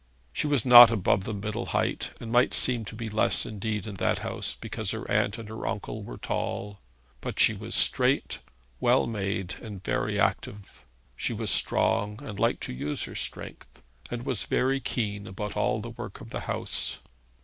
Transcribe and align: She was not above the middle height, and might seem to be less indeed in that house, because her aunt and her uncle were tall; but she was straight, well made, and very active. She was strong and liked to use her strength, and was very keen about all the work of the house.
She 0.33 0.47
was 0.47 0.65
not 0.65 0.89
above 0.89 1.25
the 1.25 1.33
middle 1.35 1.67
height, 1.77 2.15
and 2.19 2.31
might 2.31 2.55
seem 2.55 2.85
to 2.85 2.95
be 2.95 3.07
less 3.07 3.45
indeed 3.45 3.85
in 3.85 3.97
that 3.97 4.17
house, 4.25 4.55
because 4.55 4.89
her 4.89 5.07
aunt 5.11 5.37
and 5.37 5.47
her 5.47 5.67
uncle 5.67 6.01
were 6.01 6.17
tall; 6.17 6.79
but 7.21 7.39
she 7.39 7.53
was 7.53 7.75
straight, 7.75 8.39
well 8.79 9.05
made, 9.05 9.57
and 9.61 9.83
very 9.83 10.19
active. 10.19 10.83
She 11.15 11.33
was 11.33 11.51
strong 11.51 12.19
and 12.23 12.39
liked 12.39 12.63
to 12.63 12.73
use 12.73 13.03
her 13.03 13.13
strength, 13.13 13.83
and 14.09 14.25
was 14.25 14.45
very 14.45 14.79
keen 14.79 15.27
about 15.27 15.55
all 15.55 15.81
the 15.81 15.91
work 15.91 16.19
of 16.19 16.31
the 16.31 16.39
house. 16.49 16.97